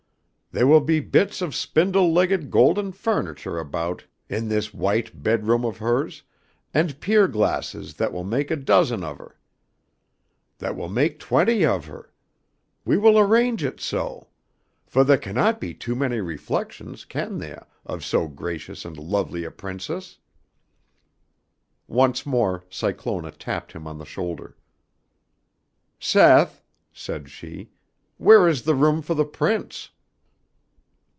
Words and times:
Theah 0.53 0.67
will 0.67 0.81
be 0.81 0.99
bits 0.99 1.41
of 1.41 1.55
spindle 1.55 2.11
legged 2.11 2.51
golden 2.51 2.91
furniture 2.91 3.57
about 3.57 4.03
in 4.27 4.49
this 4.49 4.73
white 4.73 5.23
bed 5.23 5.47
room 5.47 5.63
of 5.63 5.77
hers 5.77 6.23
and 6.73 6.99
pier 6.99 7.29
glasses 7.29 7.93
that 7.93 8.11
will 8.11 8.25
maik 8.25 8.51
a 8.51 8.57
dozen 8.57 9.01
of 9.01 9.17
her, 9.19 9.39
that 10.57 10.75
will 10.75 10.89
maik 10.89 11.19
twenty 11.19 11.65
of 11.65 11.85
her, 11.85 12.11
we 12.83 12.97
will 12.97 13.17
arrange 13.17 13.63
it 13.63 13.79
so; 13.79 14.27
for 14.85 15.05
theah 15.05 15.17
cannot 15.21 15.61
be 15.61 15.73
too 15.73 15.95
many 15.95 16.19
reflections, 16.19 17.05
can 17.05 17.39
theah, 17.39 17.65
of 17.85 18.03
so 18.03 18.27
gracious 18.27 18.83
and 18.83 18.97
lovely 18.97 19.45
a 19.45 19.51
Princess?" 19.51 20.17
Once 21.87 22.25
more 22.25 22.65
Cyclona 22.69 23.31
tapped 23.31 23.71
him 23.71 23.87
on 23.87 23.97
the 23.99 24.05
shoulder. 24.05 24.57
"Seth," 25.97 26.61
said 26.91 27.29
she, 27.29 27.69
"where 28.17 28.49
is 28.49 28.63
the 28.63 28.75
room 28.75 29.01
for 29.01 29.13
the 29.13 29.23
Prince?" 29.23 29.91